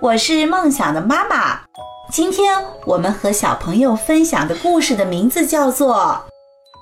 [0.00, 1.58] 我是梦想的妈妈。
[2.08, 6.22] 今天我们和小朋友分享的故事的名字叫做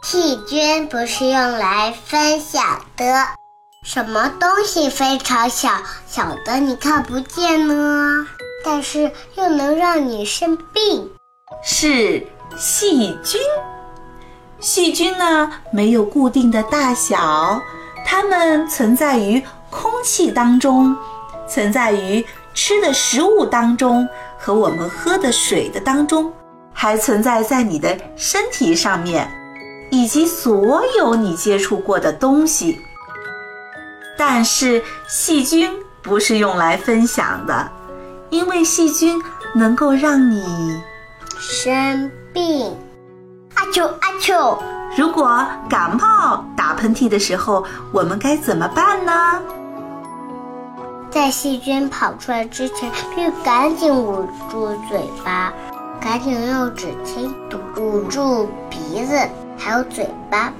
[0.06, 3.04] 《细菌不是用来分享的》。
[3.82, 5.70] 什么东西非常小，
[6.06, 8.26] 小的你看不见呢？
[8.62, 11.10] 但是又能让你生病？
[11.62, 12.26] 是
[12.58, 13.40] 细菌。
[14.60, 17.62] 细菌呢，没有固定的大小，
[18.04, 20.94] 它们存在于空气当中，
[21.48, 22.24] 存在于
[22.56, 26.32] 吃的食物当中和我们喝的水的当中，
[26.72, 29.30] 还存在在你的身体上面，
[29.90, 32.80] 以及所有你接触过的东西。
[34.16, 37.70] 但是细菌不是用来分享的，
[38.30, 39.22] 因为细菌
[39.54, 40.80] 能够让你
[41.38, 42.74] 生病。
[43.54, 44.58] 阿秋阿秋，
[44.96, 49.42] 如果感冒打喷嚏的时候，我们该怎么办呢？
[51.16, 55.50] 在细菌跑出来之前，必须赶紧捂住嘴巴，
[55.98, 59.18] 赶紧用纸巾堵住鼻子，
[59.56, 60.52] 还有嘴巴，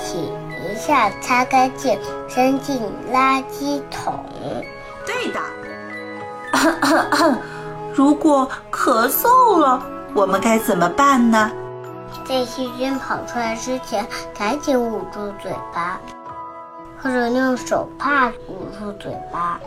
[0.00, 1.98] 洗一下，擦干净，
[2.34, 2.80] 扔进
[3.12, 4.24] 垃圾桶。
[5.04, 5.40] 对的。
[7.92, 9.82] 如果咳嗽了，
[10.14, 11.52] 我们该怎么办呢？
[12.24, 16.00] 在细菌跑出来之前，赶紧捂住嘴巴，
[17.02, 19.60] 或者用手帕捂住嘴巴。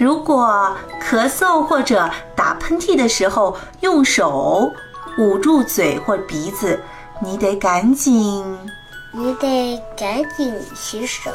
[0.00, 4.72] 如果咳嗽或者打喷嚏的时候，用手
[5.18, 6.80] 捂住嘴或鼻子，
[7.20, 8.58] 你得赶紧，
[9.12, 11.30] 你得赶紧洗手，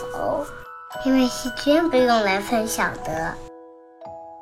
[1.06, 3.32] 因为细菌不用来分享的。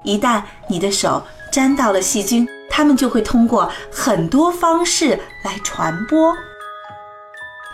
[0.05, 6.33] 一旦你的手沾到了细菌，它们就会通过很多方式来传播。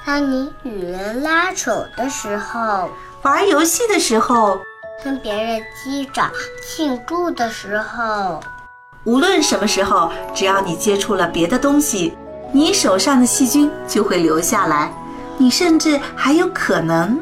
[0.03, 2.89] 当你与人拉手的时候，
[3.21, 4.59] 玩游戏的时候，
[5.03, 6.29] 跟别人击掌
[6.61, 8.41] 庆祝的时候，
[9.05, 12.17] 无论什么时候，只要你接触了别的东西，
[12.51, 14.91] 你手上的细菌就会留下来。
[15.37, 17.17] 你甚至还有可能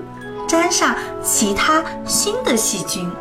[0.48, 3.12] 沾上其他新的细菌。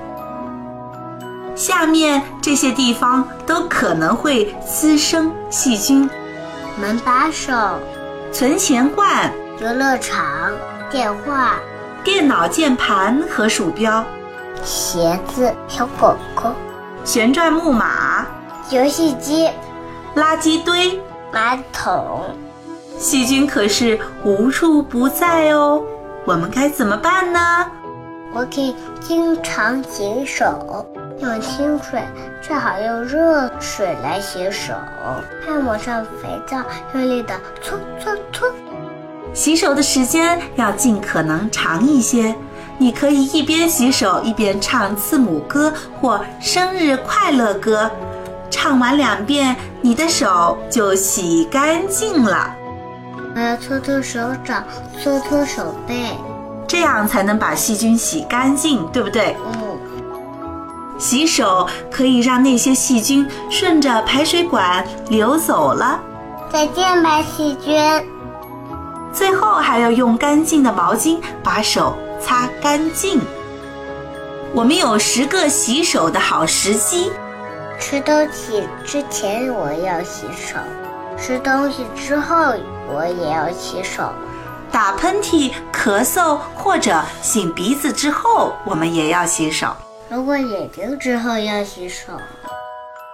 [1.54, 6.08] 下面这些地方都可能会滋生细菌：
[6.80, 7.52] 门把手、
[8.32, 9.30] 存钱罐、
[9.60, 10.50] 游乐场、
[10.90, 11.56] 电话、
[12.02, 14.04] 电脑键盘和鼠标、
[14.64, 16.52] 鞋子、小狗狗、
[17.04, 18.26] 旋转木马、
[18.70, 19.48] 游戏机、
[20.14, 21.00] 垃圾堆、
[21.32, 22.22] 马桶。
[22.98, 25.82] 细菌可是无处不在哦，
[26.24, 27.66] 我们该怎么办呢？
[28.32, 30.86] 我可以经常洗手。
[31.18, 32.02] 用清水，
[32.42, 34.74] 最好用热水来洗手，
[35.46, 36.62] 还抹上肥皂，
[36.92, 38.48] 用力的搓搓搓。
[39.32, 42.34] 洗手的时间要尽可能长一些。
[42.78, 47.90] 你可以一边洗手一边唱字母歌或生日快乐歌，
[48.50, 52.54] 唱完两遍，你的手就洗干净了。
[53.34, 54.64] 我要搓搓手掌，
[55.02, 56.16] 搓搓手背，
[56.66, 59.36] 这样才能把细菌洗干净，对不对？
[59.46, 59.78] 嗯。
[60.98, 66.00] 洗手可以让那些细菌顺着排水管流走了。
[66.50, 67.78] 再见吧，细菌。
[69.12, 73.20] 最后还要用干净的毛巾把手擦干净。
[74.52, 77.12] 我们有十个洗手的好时机：
[77.78, 80.56] 吃东西之前我要洗手，
[81.16, 82.52] 吃东西之后
[82.92, 84.10] 我也要洗手，
[84.72, 89.68] 打喷嚏、咳嗽或者擤鼻子之后我们也要洗手。
[90.08, 92.12] 如果眼睛之后要洗手，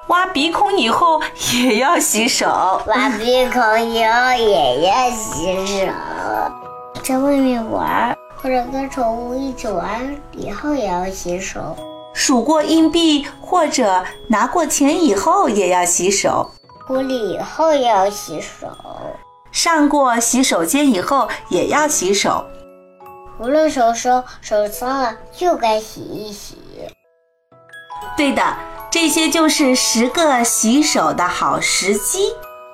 [0.07, 1.21] 挖鼻孔以后
[1.53, 2.47] 也要洗手，
[2.89, 5.93] 挖鼻孔以后也要洗手，
[7.03, 11.77] 在外面玩或者跟宠物一起玩以后也要洗手，
[12.13, 16.51] 数过硬币或者拿过钱以后也要洗手，
[16.85, 18.67] 哭里以后也要洗手，
[19.53, 22.45] 上过洗手间以后也要洗手。
[23.39, 26.59] 无论什么时候手脏了，就该洗一洗。
[28.17, 28.43] 对的，
[28.91, 32.33] 这些就是十个洗手的好时机。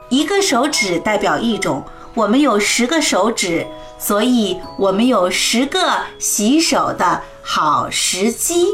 [0.08, 1.84] 一个手指代表一种，
[2.14, 3.66] 我们有十个手指，
[3.98, 5.80] 所以我们有十个
[6.18, 8.66] 洗手的好时机。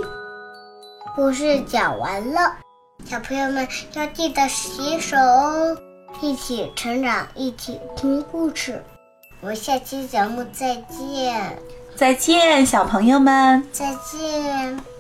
[1.17, 2.57] 故事讲完了，
[3.05, 5.77] 小朋友们要记得洗手哦，
[6.21, 8.83] 一起成长，一起听故事。
[9.41, 11.59] 我们下期节目再见，
[11.97, 13.67] 再见，小朋友们。
[13.73, 14.94] 再见。